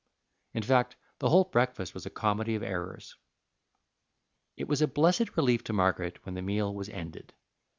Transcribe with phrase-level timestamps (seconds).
[0.55, 3.17] In fact, the whole breakfast was a comedy of errors.
[4.57, 7.35] It was a blessed relief to Margaret when the meal was ended.